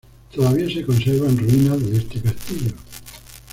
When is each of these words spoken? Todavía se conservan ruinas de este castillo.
Todavía 0.33 0.67
se 0.67 0.83
conservan 0.83 1.37
ruinas 1.37 1.79
de 1.85 1.97
este 1.99 2.19
castillo. 2.21 2.73